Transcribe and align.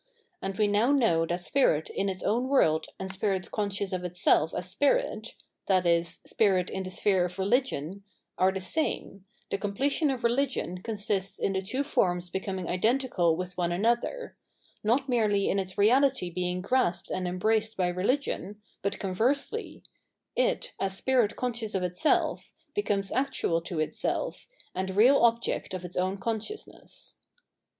As 0.41 0.57
we 0.57 0.65
now 0.67 0.91
know 0.91 1.27
that 1.27 1.41
spirit 1.41 1.91
in 1.91 2.09
its 2.09 2.23
own 2.23 2.47
world 2.47 2.87
and 2.97 3.11
spirit 3.13 3.51
conscious 3.51 3.93
of 3.93 4.01
itseH 4.01 4.51
as 4.55 4.67
spirit, 4.71 5.35
i.e. 5.69 6.01
spirit 6.25 6.71
in 6.71 6.81
the 6.81 6.89
sphere 6.89 7.23
of 7.25 7.35
rehgion, 7.35 8.01
are 8.35 8.51
the 8.51 8.59
same, 8.61 9.25
the 9.51 9.59
completion 9.59 10.09
of 10.09 10.23
religion 10.23 10.81
consists 10.81 11.37
in 11.37 11.53
the 11.53 11.61
two 11.61 11.83
forms 11.83 12.31
becoming 12.31 12.67
identical 12.67 13.35
with 13.35 13.55
one 13.59 13.71
another: 13.71 14.35
not 14.83 15.07
merely 15.07 15.47
in 15.47 15.59
its 15.59 15.77
reality 15.77 16.31
being 16.31 16.61
grasped 16.61 17.09
^n^ 17.11 17.27
embraced 17.27 17.77
by 17.77 17.87
religion, 17.87 18.59
but 18.81 18.97
conversely— 18.97 19.83
it, 20.49 20.71
as 20.79 20.97
spirit 20.97 21.33
it 21.33 21.35
COl 21.35 21.49
* 21.49 21.51
Vo 21.51 21.51
rsteliung. 21.51 21.53
t 21.53 21.67
Begriff. 21.67 21.69
Religion 21.69 21.69
G89 21.69 21.75
conscious 21.75 21.75
of 21.75 21.83
itself, 21.83 22.51
becomes 22.73 23.11
actual 23.11 23.61
to 23.61 23.79
itself, 23.79 24.47
and 24.73 24.95
real 24.95 25.19
object 25.21 25.75
of 25.75 25.85
its 25.85 25.95
own 25.95 26.17
consciousness. 26.17 27.17